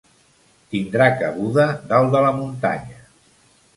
Tindrà 0.71 1.09
cabuda 1.19 1.67
dalt 1.91 2.11
de 2.17 2.23
la 2.27 2.33
muntanya. 2.39 3.03